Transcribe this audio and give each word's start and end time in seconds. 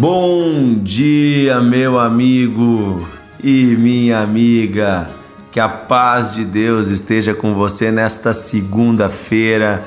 Bom 0.00 0.74
dia, 0.74 1.60
meu 1.60 1.98
amigo 1.98 3.04
e 3.42 3.74
minha 3.74 4.20
amiga. 4.20 5.10
Que 5.50 5.58
a 5.58 5.68
paz 5.68 6.36
de 6.36 6.44
Deus 6.44 6.86
esteja 6.86 7.34
com 7.34 7.52
você 7.52 7.90
nesta 7.90 8.32
segunda-feira. 8.32 9.84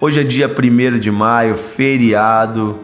Hoje 0.00 0.20
é 0.20 0.24
dia 0.24 0.48
1 0.48 0.98
de 0.98 1.10
maio, 1.10 1.54
feriado, 1.54 2.80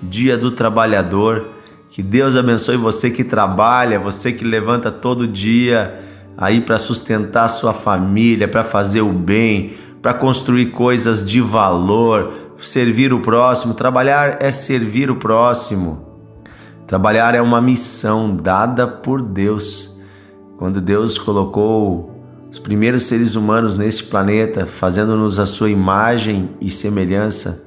dia 0.00 0.38
do 0.38 0.52
trabalhador. 0.52 1.48
Que 1.90 2.00
Deus 2.00 2.36
abençoe 2.36 2.76
você 2.76 3.10
que 3.10 3.24
trabalha, 3.24 3.98
você 3.98 4.32
que 4.32 4.44
levanta 4.44 4.92
todo 4.92 5.26
dia 5.26 6.00
aí 6.38 6.60
para 6.60 6.78
sustentar 6.78 7.48
sua 7.48 7.72
família, 7.72 8.46
para 8.46 8.62
fazer 8.62 9.00
o 9.00 9.12
bem, 9.12 9.72
para 10.00 10.14
construir 10.14 10.66
coisas 10.66 11.24
de 11.24 11.40
valor, 11.40 12.32
servir 12.56 13.12
o 13.12 13.18
próximo. 13.18 13.74
Trabalhar 13.74 14.36
é 14.38 14.52
servir 14.52 15.10
o 15.10 15.16
próximo. 15.16 16.09
Trabalhar 16.90 17.36
é 17.36 17.40
uma 17.40 17.60
missão 17.60 18.34
dada 18.34 18.84
por 18.84 19.22
Deus. 19.22 19.96
Quando 20.58 20.80
Deus 20.80 21.16
colocou 21.18 22.20
os 22.50 22.58
primeiros 22.58 23.04
seres 23.04 23.36
humanos 23.36 23.76
neste 23.76 24.02
planeta, 24.02 24.66
fazendo-nos 24.66 25.38
a 25.38 25.46
sua 25.46 25.70
imagem 25.70 26.50
e 26.60 26.68
semelhança, 26.68 27.64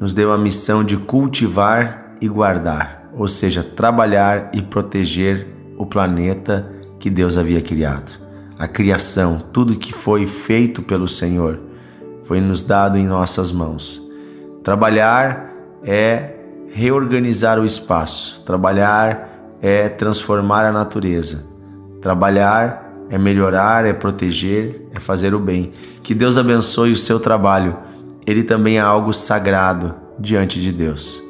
nos 0.00 0.12
deu 0.12 0.32
a 0.32 0.36
missão 0.36 0.82
de 0.82 0.96
cultivar 0.96 2.16
e 2.20 2.26
guardar, 2.26 3.08
ou 3.16 3.28
seja, 3.28 3.62
trabalhar 3.62 4.50
e 4.52 4.60
proteger 4.60 5.46
o 5.78 5.86
planeta 5.86 6.68
que 6.98 7.08
Deus 7.08 7.38
havia 7.38 7.62
criado. 7.62 8.18
A 8.58 8.66
criação, 8.66 9.40
tudo 9.52 9.78
que 9.78 9.92
foi 9.92 10.26
feito 10.26 10.82
pelo 10.82 11.06
Senhor, 11.06 11.62
foi 12.22 12.40
nos 12.40 12.60
dado 12.60 12.98
em 12.98 13.06
nossas 13.06 13.52
mãos. 13.52 14.02
Trabalhar 14.64 15.52
é 15.84 16.33
reorganizar 16.74 17.60
o 17.60 17.64
espaço. 17.64 18.42
Trabalhar 18.42 19.56
é 19.62 19.88
transformar 19.88 20.66
a 20.66 20.72
natureza. 20.72 21.46
Trabalhar 22.02 22.92
é 23.08 23.16
melhorar, 23.16 23.86
é 23.86 23.92
proteger, 23.92 24.88
é 24.92 24.98
fazer 24.98 25.34
o 25.34 25.38
bem. 25.38 25.70
Que 26.02 26.12
Deus 26.12 26.36
abençoe 26.36 26.90
o 26.90 26.96
seu 26.96 27.20
trabalho. 27.20 27.76
Ele 28.26 28.42
também 28.42 28.78
é 28.78 28.80
algo 28.80 29.12
sagrado 29.12 29.94
diante 30.18 30.60
de 30.60 30.72
Deus. 30.72 31.22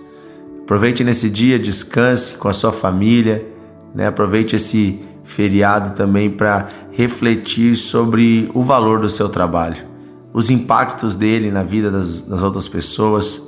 Aproveite 0.63 1.05
nesse 1.05 1.29
dia, 1.29 1.59
descanse 1.59 2.39
com 2.39 2.49
a 2.49 2.55
sua 2.55 2.73
família, 2.73 3.47
né? 3.95 4.07
aproveite 4.07 4.57
esse 4.57 4.99
feriado 5.25 5.95
também 5.95 6.31
para 6.31 6.69
refletir 6.91 7.77
sobre 7.77 8.51
o 8.55 8.63
valor 8.63 8.99
do 8.99 9.11
seu 9.11 9.29
trabalho, 9.29 9.85
os 10.33 10.49
impactos 10.49 11.15
dele 11.15 11.51
na 11.51 11.63
vida 11.63 11.91
das, 11.91 12.23
das 12.23 12.43
outras 12.43 12.67
pessoas 12.67 13.43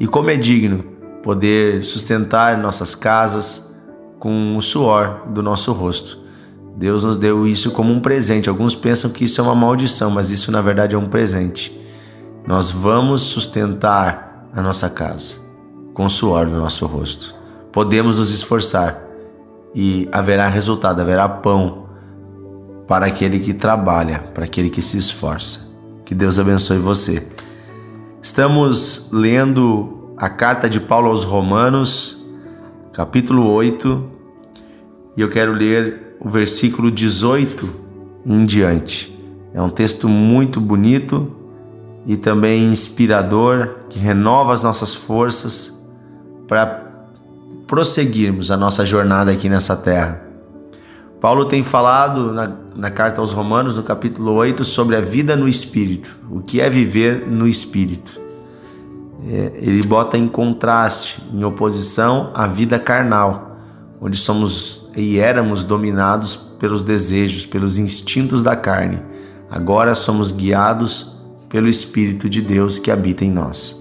e 0.00 0.06
como 0.08 0.30
é 0.30 0.36
digno 0.36 0.95
poder 1.26 1.84
sustentar 1.84 2.56
nossas 2.56 2.94
casas 2.94 3.74
com 4.16 4.56
o 4.56 4.62
suor 4.62 5.22
do 5.26 5.42
nosso 5.42 5.72
rosto. 5.72 6.20
Deus 6.76 7.02
nos 7.02 7.16
deu 7.16 7.48
isso 7.48 7.72
como 7.72 7.92
um 7.92 7.98
presente. 7.98 8.48
Alguns 8.48 8.76
pensam 8.76 9.10
que 9.10 9.24
isso 9.24 9.40
é 9.40 9.42
uma 9.42 9.52
maldição, 9.52 10.08
mas 10.08 10.30
isso 10.30 10.52
na 10.52 10.60
verdade 10.60 10.94
é 10.94 10.98
um 10.98 11.08
presente. 11.08 11.76
Nós 12.46 12.70
vamos 12.70 13.22
sustentar 13.22 14.48
a 14.54 14.62
nossa 14.62 14.88
casa 14.88 15.34
com 15.92 16.06
o 16.06 16.10
suor 16.10 16.46
do 16.46 16.58
nosso 16.58 16.86
rosto. 16.86 17.34
Podemos 17.72 18.20
nos 18.20 18.30
esforçar 18.30 19.02
e 19.74 20.08
haverá 20.12 20.46
resultado, 20.46 21.00
haverá 21.00 21.28
pão 21.28 21.88
para 22.86 23.06
aquele 23.06 23.40
que 23.40 23.52
trabalha, 23.52 24.20
para 24.32 24.44
aquele 24.44 24.70
que 24.70 24.80
se 24.80 24.96
esforça. 24.96 25.66
Que 26.04 26.14
Deus 26.14 26.38
abençoe 26.38 26.78
você. 26.78 27.26
Estamos 28.22 29.08
lendo 29.10 29.95
a 30.16 30.30
carta 30.30 30.68
de 30.68 30.80
Paulo 30.80 31.10
aos 31.10 31.24
Romanos, 31.24 32.16
capítulo 32.92 33.50
8, 33.52 34.02
e 35.14 35.20
eu 35.20 35.28
quero 35.28 35.52
ler 35.52 36.16
o 36.18 36.28
versículo 36.28 36.90
18 36.90 37.84
em 38.24 38.46
diante. 38.46 39.14
É 39.52 39.60
um 39.60 39.68
texto 39.68 40.08
muito 40.08 40.58
bonito 40.58 41.30
e 42.06 42.16
também 42.16 42.64
inspirador, 42.64 43.76
que 43.90 43.98
renova 43.98 44.54
as 44.54 44.62
nossas 44.62 44.94
forças 44.94 45.74
para 46.48 46.86
prosseguirmos 47.66 48.50
a 48.50 48.56
nossa 48.56 48.86
jornada 48.86 49.32
aqui 49.32 49.50
nessa 49.50 49.76
terra. 49.76 50.22
Paulo 51.20 51.44
tem 51.44 51.62
falado 51.62 52.32
na, 52.32 52.52
na, 52.74 52.90
carta 52.90 53.20
aos 53.20 53.32
Romanos, 53.32 53.76
no 53.76 53.82
capítulo 53.82 54.32
8, 54.32 54.64
sobre 54.64 54.96
a 54.96 55.00
vida 55.00 55.36
no 55.36 55.48
Espírito, 55.48 56.16
o 56.30 56.40
que 56.40 56.60
é 56.60 56.70
viver 56.70 57.26
no 57.26 57.46
Espírito 57.46 58.25
é, 59.24 59.52
ele 59.56 59.86
bota 59.86 60.18
em 60.18 60.28
contraste, 60.28 61.22
em 61.32 61.44
oposição 61.44 62.30
à 62.34 62.46
vida 62.46 62.78
carnal, 62.78 63.56
onde 64.00 64.16
somos 64.16 64.88
e 64.96 65.18
éramos 65.18 65.64
dominados 65.64 66.36
pelos 66.58 66.82
desejos, 66.82 67.46
pelos 67.46 67.78
instintos 67.78 68.42
da 68.42 68.56
carne. 68.56 69.00
Agora 69.50 69.94
somos 69.94 70.32
guiados 70.32 71.16
pelo 71.48 71.68
Espírito 71.68 72.28
de 72.28 72.42
Deus 72.42 72.78
que 72.78 72.90
habita 72.90 73.24
em 73.24 73.30
nós. 73.30 73.76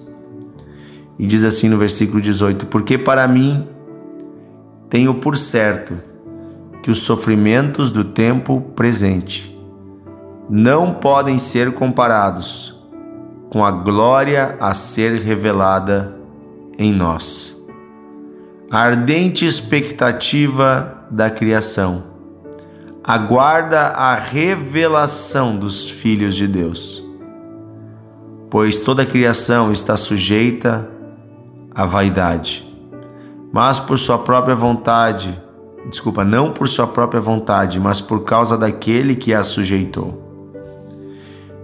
E 1.18 1.26
diz 1.26 1.44
assim 1.44 1.70
no 1.70 1.78
versículo 1.78 2.22
18: 2.22 2.68
Porque 2.68 2.98
para 2.98 3.28
mim 3.28 3.68
tenho 4.90 5.16
por 5.16 5.38
certo 5.38 5.96
que 6.84 6.92
os 6.92 7.00
sofrimentos 7.00 7.90
do 7.90 8.04
tempo 8.04 8.62
presente 8.76 9.58
não 10.50 10.94
podem 10.94 11.40
ser 11.40 11.74
comparados 11.74 12.75
com 13.56 13.64
a 13.64 13.72
glória 13.72 14.58
a 14.60 14.74
ser 14.74 15.22
revelada 15.22 16.14
em 16.78 16.92
nós. 16.92 17.58
A 18.70 18.80
ardente 18.80 19.46
expectativa 19.46 21.06
da 21.10 21.30
criação. 21.30 22.04
Aguarda 23.02 23.80
a 23.80 24.14
revelação 24.14 25.56
dos 25.56 25.90
filhos 25.90 26.36
de 26.36 26.50
Deus, 26.50 27.02
pois 28.50 28.80
toda 28.80 29.04
a 29.04 29.06
criação 29.06 29.72
está 29.72 29.96
sujeita 29.96 30.90
à 31.74 31.86
vaidade, 31.86 32.70
mas 33.54 33.80
por 33.80 33.98
sua 33.98 34.18
própria 34.18 34.54
vontade, 34.54 35.42
desculpa, 35.90 36.26
não 36.26 36.52
por 36.52 36.68
sua 36.68 36.88
própria 36.88 37.22
vontade, 37.22 37.80
mas 37.80 38.02
por 38.02 38.26
causa 38.26 38.58
daquele 38.58 39.16
que 39.16 39.34
a 39.34 39.46
sujeitou 39.46 40.25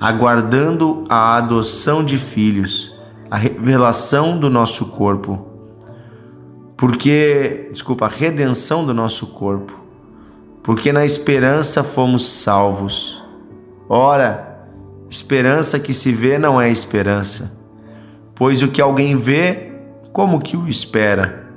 aguardando 0.00 1.04
a 1.10 1.36
adoção 1.36 2.02
de 2.02 2.16
filhos, 2.16 2.98
a 3.30 3.36
revelação 3.36 4.40
do 4.40 4.48
nosso 4.48 4.86
corpo. 4.86 5.46
Porque, 6.74 7.68
desculpa, 7.70 8.06
a 8.06 8.08
redenção 8.08 8.86
do 8.86 8.94
nosso 8.94 9.26
corpo. 9.26 9.78
Porque 10.62 10.90
na 10.90 11.04
esperança 11.04 11.82
fomos 11.82 12.26
salvos. 12.26 13.22
Ora, 13.86 14.64
esperança 15.10 15.78
que 15.78 15.92
se 15.92 16.12
vê 16.12 16.38
não 16.38 16.58
é 16.58 16.70
esperança, 16.70 17.52
pois 18.34 18.62
o 18.62 18.68
que 18.68 18.80
alguém 18.80 19.16
vê, 19.16 19.72
como 20.12 20.40
que 20.40 20.56
o 20.56 20.66
espera? 20.66 21.50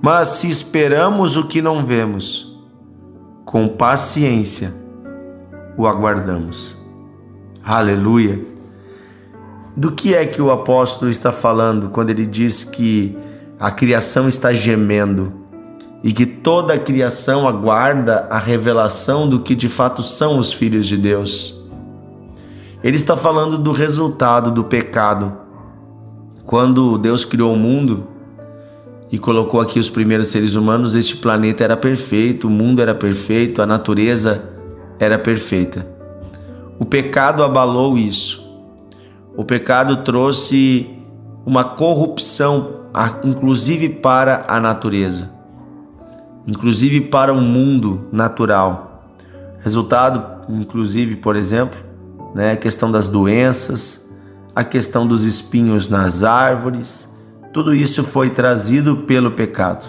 Mas 0.00 0.28
se 0.28 0.48
esperamos 0.48 1.36
o 1.36 1.48
que 1.48 1.60
não 1.60 1.84
vemos, 1.84 2.56
com 3.44 3.66
paciência 3.66 4.72
o 5.76 5.86
aguardamos. 5.86 6.83
Aleluia. 7.66 8.42
Do 9.74 9.92
que 9.92 10.14
é 10.14 10.26
que 10.26 10.42
o 10.42 10.50
apóstolo 10.50 11.10
está 11.10 11.32
falando 11.32 11.88
quando 11.88 12.10
ele 12.10 12.26
diz 12.26 12.62
que 12.62 13.16
a 13.58 13.70
criação 13.70 14.28
está 14.28 14.52
gemendo 14.52 15.32
e 16.02 16.12
que 16.12 16.26
toda 16.26 16.74
a 16.74 16.78
criação 16.78 17.48
aguarda 17.48 18.28
a 18.30 18.38
revelação 18.38 19.26
do 19.26 19.40
que 19.40 19.54
de 19.54 19.70
fato 19.70 20.02
são 20.02 20.38
os 20.38 20.52
filhos 20.52 20.86
de 20.86 20.98
Deus? 20.98 21.58
Ele 22.82 22.96
está 22.96 23.16
falando 23.16 23.56
do 23.56 23.72
resultado 23.72 24.50
do 24.50 24.64
pecado. 24.64 25.32
Quando 26.44 26.98
Deus 26.98 27.24
criou 27.24 27.54
o 27.54 27.58
mundo 27.58 28.06
e 29.10 29.18
colocou 29.18 29.58
aqui 29.58 29.78
os 29.78 29.88
primeiros 29.88 30.28
seres 30.28 30.54
humanos, 30.54 30.94
este 30.94 31.16
planeta 31.16 31.64
era 31.64 31.78
perfeito, 31.78 32.46
o 32.46 32.50
mundo 32.50 32.82
era 32.82 32.94
perfeito, 32.94 33.62
a 33.62 33.66
natureza 33.66 34.50
era 35.00 35.18
perfeita. 35.18 35.93
O 36.78 36.84
pecado 36.84 37.42
abalou 37.42 37.96
isso. 37.96 38.42
O 39.36 39.44
pecado 39.44 39.98
trouxe 40.04 40.90
uma 41.46 41.64
corrupção, 41.64 42.80
inclusive 43.24 43.88
para 43.88 44.44
a 44.48 44.60
natureza. 44.60 45.30
inclusive 46.46 47.00
para 47.02 47.32
o 47.32 47.40
mundo 47.40 48.06
natural. 48.12 49.08
Resultado, 49.60 50.44
inclusive, 50.48 51.16
por 51.16 51.36
exemplo, 51.36 51.78
né, 52.34 52.52
a 52.52 52.56
questão 52.56 52.90
das 52.90 53.08
doenças, 53.08 54.06
a 54.54 54.62
questão 54.62 55.06
dos 55.06 55.24
espinhos 55.24 55.88
nas 55.88 56.22
árvores, 56.22 57.08
tudo 57.52 57.74
isso 57.74 58.04
foi 58.04 58.30
trazido 58.30 58.98
pelo 58.98 59.30
pecado. 59.30 59.86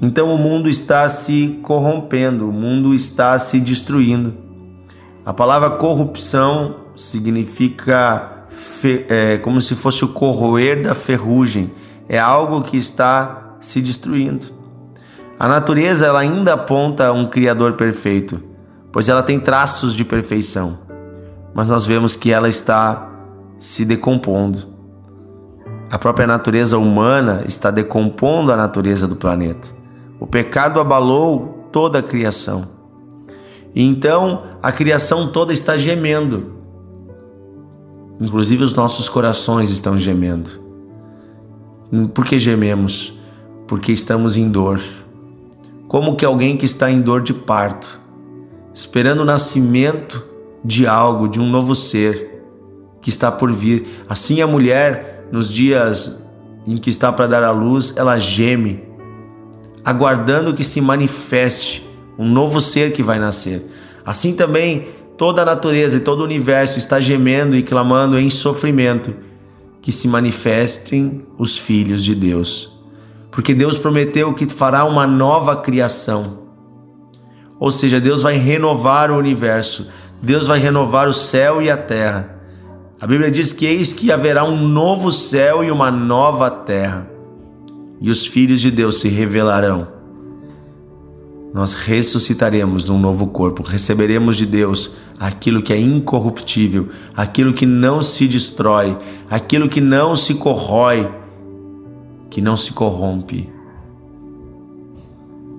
Então 0.00 0.34
o 0.34 0.38
mundo 0.38 0.68
está 0.68 1.08
se 1.08 1.60
corrompendo, 1.62 2.48
o 2.48 2.52
mundo 2.52 2.92
está 2.92 3.38
se 3.38 3.60
destruindo. 3.60 4.34
A 5.24 5.32
palavra 5.32 5.70
corrupção 5.70 6.76
significa 6.96 8.44
é, 9.08 9.38
como 9.38 9.60
se 9.60 9.74
fosse 9.74 10.04
o 10.04 10.08
corroer 10.08 10.82
da 10.82 10.94
ferrugem, 10.94 11.70
é 12.08 12.18
algo 12.18 12.62
que 12.62 12.76
está 12.76 13.56
se 13.60 13.80
destruindo. 13.80 14.46
A 15.38 15.48
natureza 15.48 16.06
ela 16.06 16.20
ainda 16.20 16.54
aponta 16.54 17.12
um 17.12 17.26
Criador 17.26 17.74
perfeito, 17.74 18.42
pois 18.90 19.08
ela 19.08 19.22
tem 19.22 19.38
traços 19.38 19.94
de 19.94 20.04
perfeição, 20.04 20.78
mas 21.54 21.68
nós 21.68 21.86
vemos 21.86 22.16
que 22.16 22.32
ela 22.32 22.48
está 22.48 23.08
se 23.58 23.84
decompondo. 23.84 24.72
A 25.90 25.98
própria 25.98 26.26
natureza 26.26 26.78
humana 26.78 27.44
está 27.46 27.70
decompondo 27.70 28.52
a 28.52 28.56
natureza 28.56 29.06
do 29.06 29.14
planeta. 29.14 29.68
O 30.18 30.26
pecado 30.26 30.80
abalou 30.80 31.68
toda 31.70 31.98
a 32.00 32.02
criação. 32.02 32.68
Então 33.74 34.51
a 34.62 34.70
criação 34.70 35.32
toda 35.32 35.52
está 35.52 35.76
gemendo. 35.76 36.52
Inclusive 38.20 38.62
os 38.62 38.74
nossos 38.74 39.08
corações 39.08 39.70
estão 39.70 39.98
gemendo. 39.98 40.50
Por 42.14 42.24
que 42.24 42.38
gememos? 42.38 43.18
Porque 43.66 43.90
estamos 43.90 44.36
em 44.36 44.48
dor. 44.48 44.80
Como 45.88 46.14
que 46.14 46.24
alguém 46.24 46.56
que 46.56 46.64
está 46.64 46.90
em 46.90 47.00
dor 47.00 47.22
de 47.22 47.34
parto, 47.34 48.00
esperando 48.72 49.20
o 49.20 49.24
nascimento 49.24 50.24
de 50.64 50.86
algo, 50.86 51.28
de 51.28 51.40
um 51.40 51.50
novo 51.50 51.74
ser 51.74 52.44
que 53.00 53.10
está 53.10 53.32
por 53.32 53.52
vir. 53.52 53.86
Assim 54.08 54.40
a 54.40 54.46
mulher, 54.46 55.26
nos 55.32 55.50
dias 55.52 56.24
em 56.66 56.76
que 56.76 56.88
está 56.88 57.12
para 57.12 57.26
dar 57.26 57.42
à 57.42 57.50
luz, 57.50 57.94
ela 57.96 58.18
geme, 58.20 58.84
aguardando 59.84 60.54
que 60.54 60.62
se 60.62 60.80
manifeste 60.80 61.84
um 62.16 62.28
novo 62.28 62.60
ser 62.60 62.92
que 62.92 63.02
vai 63.02 63.18
nascer. 63.18 63.66
Assim 64.04 64.34
também 64.34 64.86
toda 65.16 65.42
a 65.42 65.44
natureza 65.44 65.98
e 65.98 66.00
todo 66.00 66.20
o 66.20 66.24
universo 66.24 66.78
está 66.78 67.00
gemendo 67.00 67.56
e 67.56 67.62
clamando 67.62 68.18
em 68.18 68.28
sofrimento 68.30 69.14
que 69.80 69.92
se 69.92 70.08
manifestem 70.08 71.22
os 71.38 71.56
filhos 71.56 72.04
de 72.04 72.14
Deus. 72.14 72.72
Porque 73.30 73.54
Deus 73.54 73.78
prometeu 73.78 74.34
que 74.34 74.46
fará 74.46 74.84
uma 74.84 75.06
nova 75.06 75.56
criação. 75.56 76.38
Ou 77.58 77.70
seja, 77.70 78.00
Deus 78.00 78.22
vai 78.22 78.36
renovar 78.36 79.10
o 79.10 79.16
universo, 79.16 79.88
Deus 80.20 80.46
vai 80.46 80.58
renovar 80.58 81.08
o 81.08 81.14
céu 81.14 81.62
e 81.62 81.70
a 81.70 81.76
terra. 81.76 82.40
A 83.00 83.06
Bíblia 83.06 83.30
diz 83.30 83.52
que 83.52 83.66
eis 83.66 83.92
que 83.92 84.12
haverá 84.12 84.44
um 84.44 84.56
novo 84.56 85.10
céu 85.10 85.64
e 85.64 85.70
uma 85.70 85.90
nova 85.90 86.50
terra, 86.50 87.08
e 88.00 88.10
os 88.10 88.26
filhos 88.26 88.60
de 88.60 88.70
Deus 88.70 89.00
se 89.00 89.08
revelarão 89.08 90.01
nós 91.52 91.74
ressuscitaremos 91.74 92.86
num 92.86 92.98
novo 92.98 93.26
corpo, 93.26 93.62
receberemos 93.62 94.36
de 94.38 94.46
Deus 94.46 94.92
aquilo 95.18 95.62
que 95.62 95.72
é 95.72 95.78
incorruptível, 95.78 96.88
aquilo 97.14 97.52
que 97.52 97.66
não 97.66 98.02
se 98.02 98.26
destrói, 98.26 98.98
aquilo 99.30 99.68
que 99.68 99.80
não 99.80 100.16
se 100.16 100.34
corrói, 100.34 101.12
que 102.30 102.40
não 102.40 102.56
se 102.56 102.72
corrompe. 102.72 103.52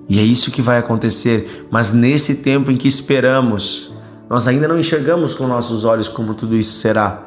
E 0.08 0.18
é 0.18 0.22
isso 0.22 0.50
que 0.50 0.60
vai 0.60 0.78
acontecer, 0.78 1.66
mas 1.70 1.92
nesse 1.92 2.36
tempo 2.36 2.70
em 2.70 2.76
que 2.76 2.88
esperamos, 2.88 3.92
nós 4.28 4.48
ainda 4.48 4.66
não 4.66 4.78
enxergamos 4.78 5.32
com 5.32 5.46
nossos 5.46 5.84
olhos 5.84 6.08
como 6.08 6.34
tudo 6.34 6.56
isso 6.56 6.78
será, 6.78 7.22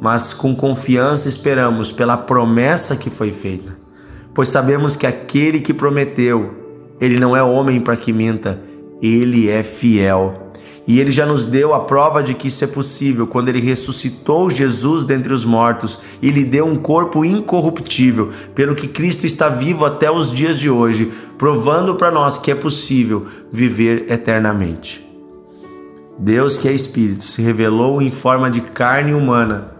mas 0.00 0.32
com 0.32 0.54
confiança 0.56 1.28
esperamos 1.28 1.92
pela 1.92 2.16
promessa 2.16 2.96
que 2.96 3.10
foi 3.10 3.30
feita, 3.30 3.78
pois 4.34 4.48
sabemos 4.48 4.96
que 4.96 5.06
aquele 5.06 5.60
que 5.60 5.72
prometeu, 5.74 6.65
ele 7.00 7.18
não 7.18 7.36
é 7.36 7.42
homem 7.42 7.80
para 7.80 7.96
que 7.96 8.12
minta, 8.12 8.62
ele 9.02 9.48
é 9.48 9.62
fiel. 9.62 10.46
E 10.86 11.00
ele 11.00 11.10
já 11.10 11.26
nos 11.26 11.44
deu 11.44 11.74
a 11.74 11.80
prova 11.80 12.22
de 12.22 12.32
que 12.32 12.46
isso 12.46 12.62
é 12.62 12.66
possível 12.66 13.26
quando 13.26 13.48
ele 13.48 13.60
ressuscitou 13.60 14.48
Jesus 14.48 15.04
dentre 15.04 15.32
os 15.32 15.44
mortos 15.44 15.98
e 16.22 16.30
lhe 16.30 16.44
deu 16.44 16.64
um 16.64 16.76
corpo 16.76 17.24
incorruptível, 17.24 18.30
pelo 18.54 18.76
que 18.76 18.86
Cristo 18.86 19.26
está 19.26 19.48
vivo 19.48 19.84
até 19.84 20.08
os 20.08 20.32
dias 20.32 20.60
de 20.60 20.70
hoje, 20.70 21.10
provando 21.36 21.96
para 21.96 22.12
nós 22.12 22.38
que 22.38 22.52
é 22.52 22.54
possível 22.54 23.26
viver 23.50 24.06
eternamente. 24.08 25.04
Deus, 26.18 26.56
que 26.56 26.68
é 26.68 26.72
Espírito, 26.72 27.24
se 27.24 27.42
revelou 27.42 28.00
em 28.00 28.10
forma 28.10 28.48
de 28.48 28.60
carne 28.60 29.12
humana. 29.12 29.72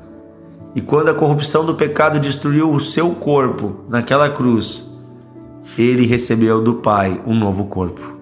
E 0.74 0.80
quando 0.80 1.08
a 1.08 1.14
corrupção 1.14 1.64
do 1.64 1.74
pecado 1.74 2.18
destruiu 2.18 2.70
o 2.70 2.80
seu 2.80 3.10
corpo 3.10 3.76
naquela 3.88 4.28
cruz, 4.28 4.90
ele 5.76 6.06
recebeu 6.06 6.62
do 6.62 6.76
Pai 6.76 7.20
um 7.26 7.34
novo 7.34 7.66
corpo. 7.66 8.16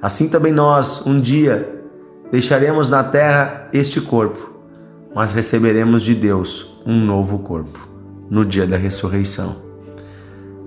Assim 0.00 0.28
também 0.28 0.52
nós, 0.52 1.04
um 1.06 1.18
dia, 1.18 1.82
deixaremos 2.30 2.88
na 2.88 3.02
terra 3.02 3.68
este 3.72 4.00
corpo, 4.00 4.52
mas 5.14 5.32
receberemos 5.32 6.02
de 6.02 6.14
Deus 6.14 6.78
um 6.86 6.94
novo 6.94 7.38
corpo 7.38 7.88
no 8.30 8.44
dia 8.44 8.66
da 8.66 8.76
ressurreição. 8.76 9.56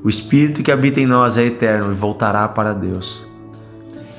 O 0.04 0.10
Espírito 0.10 0.64
que 0.64 0.72
habita 0.72 1.00
em 1.00 1.06
nós 1.06 1.38
é 1.38 1.46
eterno 1.46 1.92
e 1.92 1.96
voltará 1.96 2.48
para 2.48 2.74
Deus. 2.74 3.26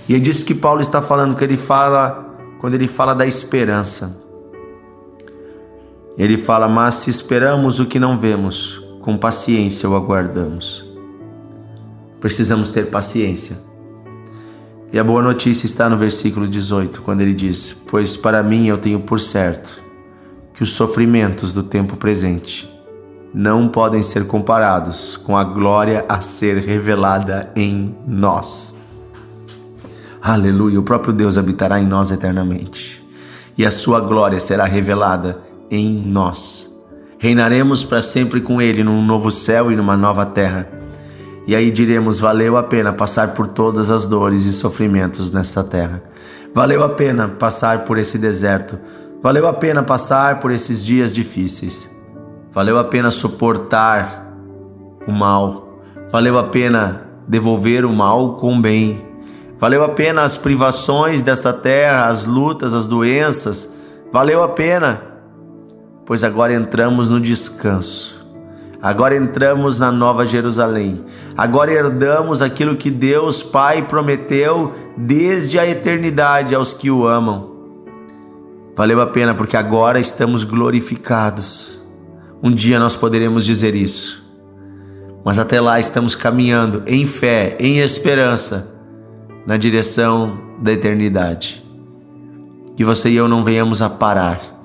E 0.08 0.14
é 0.14 0.18
disso 0.18 0.44
que 0.44 0.54
Paulo 0.54 0.80
está 0.80 1.02
falando, 1.02 1.34
que 1.34 1.44
ele 1.44 1.56
fala 1.56 2.36
quando 2.60 2.74
ele 2.74 2.88
fala 2.88 3.14
da 3.14 3.26
esperança. 3.26 4.20
Ele 6.16 6.38
fala: 6.38 6.68
Mas 6.68 6.96
se 6.96 7.10
esperamos 7.10 7.80
o 7.80 7.86
que 7.86 7.98
não 7.98 8.18
vemos, 8.18 8.82
com 9.00 9.16
paciência 9.16 9.88
o 9.88 9.94
aguardamos 9.94 10.88
precisamos 12.20 12.70
ter 12.70 12.87
paciência. 12.87 13.59
E 14.93 14.99
a 14.99 15.05
boa 15.05 15.23
notícia 15.23 15.67
está 15.67 15.88
no 15.88 15.99
versículo 15.99 16.49
18, 16.49 17.03
quando 17.03 17.20
ele 17.20 17.35
diz: 17.35 17.76
Pois 17.88 18.17
para 18.17 18.43
mim 18.43 18.69
eu 18.69 18.79
tenho 18.79 19.00
por 19.00 19.20
certo 19.20 19.82
que 20.55 20.63
os 20.63 20.72
sofrimentos 20.72 21.53
do 21.53 21.63
tempo 21.63 21.96
presente 21.96 22.69
não 23.34 23.69
podem 23.69 24.03
ser 24.03 24.27
comparados 24.27 25.17
com 25.17 25.37
a 25.37 25.44
glória 25.44 26.05
a 26.08 26.20
ser 26.20 26.58
revelada 26.58 27.53
em 27.55 27.94
nós. 28.06 28.75
Aleluia! 30.22 30.81
O 30.81 30.82
próprio 30.82 31.13
Deus 31.13 31.37
habitará 31.37 31.79
em 31.79 31.87
nós 31.87 32.10
eternamente 32.10 33.06
e 33.56 33.67
a 33.67 33.70
sua 33.70 34.01
glória 34.01 34.39
será 34.39 34.65
revelada 34.65 35.43
em 35.70 35.91
nós. 36.06 36.70
Reinaremos 37.19 37.82
para 37.82 38.01
sempre 38.01 38.41
com 38.41 38.63
Ele 38.63 38.84
num 38.84 39.05
novo 39.05 39.31
céu 39.31 39.72
e 39.72 39.77
numa 39.77 39.96
nova 39.96 40.25
terra 40.25 40.78
e 41.48 41.56
aí 41.56 41.70
diremos: 41.70 42.20
valeu 42.20 42.58
a 42.58 42.62
pena 42.62 42.93
passar 42.93 43.32
por 43.32 43.46
todas 43.46 43.90
as 43.90 44.05
dores 44.05 44.44
e 44.44 44.52
sofrimentos 44.52 45.31
nesta 45.31 45.64
terra. 45.64 46.02
Valeu 46.55 46.84
a 46.84 46.90
pena 46.90 47.26
passar 47.26 47.86
por 47.86 47.96
esse 47.96 48.19
deserto. 48.19 48.78
Valeu 49.22 49.48
a 49.48 49.55
pena 49.55 49.82
passar 49.82 50.40
por 50.40 50.50
esses 50.50 50.84
dias 50.84 51.14
difíceis. 51.14 51.90
Valeu 52.52 52.78
a 52.78 52.84
pena 52.84 53.10
suportar 53.10 54.31
o 55.06 55.10
mal. 55.10 55.81
Valeu 56.12 56.38
a 56.38 56.44
pena 56.44 57.08
devolver 57.26 57.86
o 57.86 57.94
mal 57.94 58.34
com 58.34 58.55
o 58.55 58.60
bem. 58.60 59.06
Valeu 59.58 59.82
a 59.82 59.88
pena 59.88 60.22
as 60.22 60.36
privações 60.36 61.22
desta 61.22 61.52
terra, 61.52 62.08
as 62.08 62.26
lutas, 62.26 62.74
as 62.74 62.86
doenças. 62.86 63.72
Valeu 64.12 64.43
a 64.43 64.48
pena, 64.48 65.02
pois 66.05 66.22
agora 66.22 66.52
entramos 66.52 67.08
no 67.08 67.19
descanso 67.19 68.18
Agora 68.81 69.17
entramos 69.17 69.79
na 69.79 69.91
Nova 69.91 70.25
Jerusalém. 70.25 71.05
Agora 71.37 71.73
herdamos 71.73 72.43
aquilo 72.43 72.77
que 72.77 72.91
Deus 72.91 73.43
Pai 73.43 73.87
prometeu 73.87 74.73
desde 74.97 75.58
a 75.58 75.69
eternidade 75.69 76.55
aos 76.55 76.73
que 76.73 76.91
o 76.91 77.06
amam. 77.06 77.56
Valeu 78.77 79.01
a 79.01 79.06
pena 79.08 79.35
porque 79.35 79.56
agora 79.56 79.99
estamos 79.99 80.44
glorificados. 80.44 81.82
Um 82.41 82.53
dia 82.53 82.79
nós 82.79 82.94
poderemos 82.94 83.44
dizer 83.44 83.75
isso. 83.75 84.25
Mas 85.25 85.41
até 85.41 85.61
lá 85.61 85.81
estamos 85.81 86.15
caminhando 86.15 86.85
em 86.87 87.05
fé, 87.05 87.56
em 87.58 87.81
esperança, 87.81 88.73
na 89.44 89.56
direção 89.56 90.39
da 90.63 90.73
eternidade. 90.73 91.65
Que 92.77 92.85
você 92.85 93.11
e 93.11 93.17
eu 93.17 93.27
não 93.27 93.43
venhamos 93.43 93.82
a 93.82 93.91
parar 93.91 94.57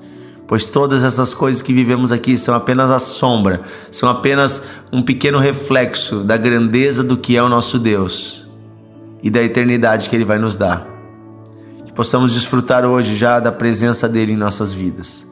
pois 0.46 0.68
todas 0.68 1.04
essas 1.04 1.32
coisas 1.32 1.62
que 1.62 1.72
vivemos 1.72 2.12
aqui 2.12 2.36
são 2.36 2.54
apenas 2.54 2.90
a 2.90 2.98
sombra, 2.98 3.62
são 3.90 4.08
apenas 4.08 4.62
um 4.92 5.02
pequeno 5.02 5.38
reflexo 5.38 6.24
da 6.24 6.36
grandeza 6.36 7.02
do 7.02 7.16
que 7.16 7.36
é 7.36 7.42
o 7.42 7.48
nosso 7.48 7.78
Deus 7.78 8.48
e 9.22 9.30
da 9.30 9.42
eternidade 9.42 10.08
que 10.08 10.16
Ele 10.16 10.24
vai 10.24 10.38
nos 10.38 10.56
dar. 10.56 10.86
Que 11.86 11.92
possamos 11.92 12.32
desfrutar 12.32 12.84
hoje 12.84 13.16
já 13.16 13.40
da 13.40 13.52
presença 13.52 14.08
dele 14.08 14.32
em 14.32 14.36
nossas 14.36 14.72
vidas 14.72 15.26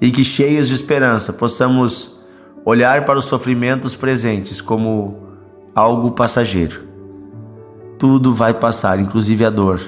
e 0.00 0.10
que, 0.10 0.24
cheios 0.24 0.68
de 0.68 0.74
esperança, 0.74 1.32
possamos 1.32 2.18
olhar 2.64 3.04
para 3.04 3.18
os 3.18 3.24
sofrimentos 3.24 3.94
presentes 3.94 4.60
como 4.60 5.28
algo 5.74 6.12
passageiro 6.12 6.94
tudo 7.98 8.34
vai 8.34 8.52
passar, 8.52 9.00
inclusive 9.00 9.44
a 9.44 9.50
dor, 9.50 9.80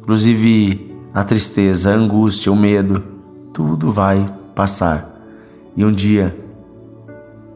inclusive 0.00 0.94
a 1.14 1.24
tristeza, 1.24 1.90
a 1.90 1.94
angústia, 1.94 2.52
o 2.52 2.56
medo, 2.56 3.02
tudo 3.52 3.90
vai 3.90 4.26
passar. 4.54 5.10
E 5.76 5.84
um 5.84 5.92
dia 5.92 6.36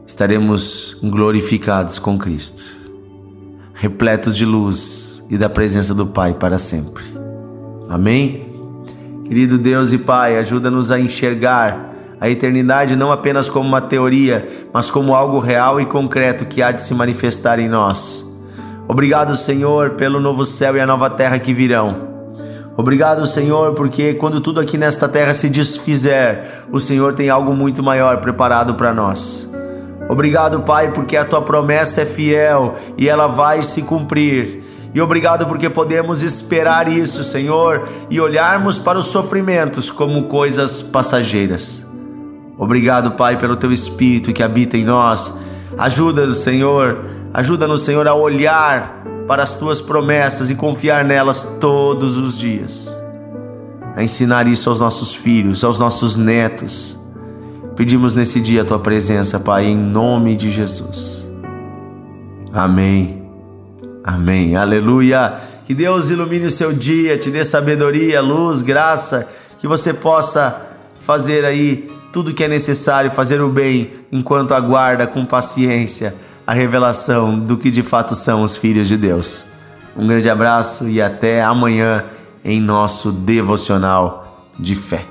estaremos 0.05 0.97
glorificados 1.03 1.99
com 1.99 2.17
Cristo, 2.17 2.77
repletos 3.73 4.35
de 4.35 4.45
luz 4.45 5.23
e 5.29 5.37
da 5.37 5.49
presença 5.49 5.93
do 5.93 6.07
Pai 6.07 6.33
para 6.33 6.57
sempre. 6.59 7.03
Amém? 7.89 8.45
Querido 9.25 9.57
Deus 9.57 9.91
e 9.91 9.97
Pai, 9.97 10.37
ajuda-nos 10.37 10.89
a 10.91 10.99
enxergar 10.99 11.93
a 12.19 12.29
eternidade 12.29 12.95
não 12.95 13.11
apenas 13.11 13.49
como 13.49 13.67
uma 13.67 13.81
teoria, 13.81 14.47
mas 14.73 14.89
como 14.89 15.13
algo 15.13 15.39
real 15.39 15.79
e 15.79 15.85
concreto 15.85 16.45
que 16.45 16.63
há 16.63 16.71
de 16.71 16.81
se 16.81 16.93
manifestar 16.93 17.59
em 17.59 17.69
nós. 17.69 18.25
Obrigado, 18.87 19.35
Senhor, 19.35 19.91
pelo 19.91 20.19
novo 20.19 20.45
céu 20.45 20.75
e 20.75 20.79
a 20.79 20.87
nova 20.87 21.09
terra 21.09 21.37
que 21.37 21.53
virão. 21.53 22.16
Obrigado, 22.77 23.25
Senhor, 23.25 23.73
porque 23.73 24.13
quando 24.13 24.39
tudo 24.39 24.59
aqui 24.59 24.77
nesta 24.77 25.09
terra 25.09 25.33
se 25.33 25.49
desfizer, 25.49 26.63
o 26.71 26.79
Senhor 26.79 27.13
tem 27.13 27.27
algo 27.27 27.55
muito 27.55 27.81
maior 27.81 28.21
preparado 28.21 28.75
para 28.75 28.93
nós. 28.93 29.49
Obrigado, 30.07 30.61
Pai, 30.61 30.91
porque 30.91 31.17
a 31.17 31.25
tua 31.25 31.41
promessa 31.41 32.01
é 32.01 32.05
fiel 32.05 32.75
e 32.95 33.09
ela 33.09 33.25
vai 33.25 33.63
se 33.63 33.81
cumprir. 33.81 34.63
E 34.93 35.01
obrigado 35.01 35.47
porque 35.47 35.71
podemos 35.71 36.21
esperar 36.21 36.87
isso, 36.87 37.23
Senhor, 37.23 37.89
e 38.11 38.21
olharmos 38.21 38.77
para 38.77 38.99
os 38.99 39.07
sofrimentos 39.07 39.89
como 39.89 40.25
coisas 40.25 40.83
passageiras. 40.83 41.83
Obrigado, 42.59 43.13
Pai, 43.13 43.37
pelo 43.37 43.55
teu 43.55 43.71
espírito 43.71 44.31
que 44.31 44.43
habita 44.43 44.77
em 44.77 44.85
nós. 44.85 45.33
Ajuda-nos, 45.79 46.37
Senhor, 46.37 47.05
ajuda-nos, 47.33 47.81
Senhor, 47.81 48.07
a 48.07 48.13
olhar 48.13 49.03
para 49.27 49.43
as 49.43 49.57
tuas 49.57 49.81
promessas 49.81 50.49
e 50.49 50.55
confiar 50.55 51.03
nelas 51.03 51.43
todos 51.59 52.17
os 52.17 52.37
dias. 52.37 52.89
A 53.95 54.03
ensinar 54.03 54.47
isso 54.47 54.69
aos 54.69 54.79
nossos 54.79 55.13
filhos, 55.13 55.63
aos 55.63 55.77
nossos 55.77 56.15
netos. 56.15 56.97
Pedimos 57.75 58.15
nesse 58.15 58.39
dia 58.39 58.61
a 58.61 58.65
tua 58.65 58.79
presença, 58.79 59.39
Pai, 59.39 59.65
em 59.65 59.77
nome 59.77 60.35
de 60.35 60.49
Jesus. 60.49 61.29
Amém. 62.53 63.21
Amém. 64.03 64.55
Aleluia. 64.55 65.35
Que 65.65 65.73
Deus 65.73 66.09
ilumine 66.09 66.45
o 66.45 66.51
seu 66.51 66.71
dia, 66.71 67.17
te 67.17 67.29
dê 67.29 67.43
sabedoria, 67.43 68.21
luz, 68.21 68.61
graça, 68.61 69.27
que 69.59 69.67
você 69.67 69.93
possa 69.93 70.61
fazer 70.97 71.43
aí 71.43 71.91
tudo 72.13 72.33
que 72.33 72.43
é 72.43 72.47
necessário, 72.47 73.11
fazer 73.11 73.41
o 73.41 73.49
bem, 73.49 73.91
enquanto 74.11 74.53
aguarda 74.53 75.05
com 75.05 75.25
paciência 75.25 76.15
a 76.47 76.53
revelação 76.53 77.37
do 77.37 77.57
que 77.57 77.69
de 77.69 77.83
fato 77.83 78.15
são 78.15 78.41
os 78.41 78.55
filhos 78.55 78.87
de 78.87 78.95
Deus. 78.95 79.45
Um 79.97 80.07
grande 80.07 80.29
abraço 80.29 80.87
e 80.87 81.01
até 81.01 81.43
amanhã 81.43 82.05
em 82.41 82.61
nosso 82.61 83.11
devocional 83.11 84.23
de 84.57 84.73
fé. 84.73 85.05